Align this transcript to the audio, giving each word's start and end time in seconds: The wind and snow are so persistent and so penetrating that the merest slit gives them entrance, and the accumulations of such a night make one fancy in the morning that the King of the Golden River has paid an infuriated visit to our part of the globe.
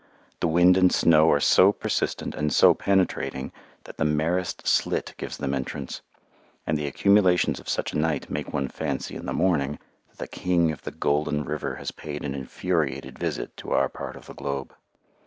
The 0.39 0.47
wind 0.47 0.77
and 0.77 0.91
snow 0.91 1.29
are 1.29 1.39
so 1.39 1.71
persistent 1.71 2.33
and 2.33 2.51
so 2.51 2.73
penetrating 2.73 3.51
that 3.83 3.97
the 3.97 4.03
merest 4.03 4.65
slit 4.65 5.13
gives 5.17 5.37
them 5.37 5.53
entrance, 5.53 6.01
and 6.65 6.75
the 6.75 6.87
accumulations 6.87 7.59
of 7.59 7.69
such 7.69 7.93
a 7.93 7.99
night 7.99 8.27
make 8.27 8.51
one 8.51 8.67
fancy 8.67 9.15
in 9.15 9.27
the 9.27 9.31
morning 9.31 9.77
that 10.09 10.17
the 10.17 10.27
King 10.27 10.71
of 10.71 10.81
the 10.85 10.89
Golden 10.91 11.43
River 11.45 11.75
has 11.75 11.91
paid 11.91 12.25
an 12.25 12.33
infuriated 12.33 13.19
visit 13.19 13.55
to 13.57 13.73
our 13.73 13.89
part 13.89 14.15
of 14.15 14.25
the 14.25 14.33
globe. 14.33 14.73